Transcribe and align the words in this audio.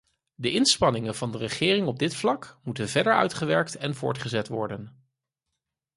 De 0.35 0.51
inspanningen 0.51 1.15
van 1.15 1.31
de 1.31 1.37
regering 1.37 1.87
op 1.87 1.99
dit 1.99 2.15
vlak 2.15 2.59
moeten 2.63 2.89
verder 2.89 3.13
uitgewerkt 3.13 3.75
en 3.77 3.95
voortgezet 3.95 4.47
worden. 4.47 5.07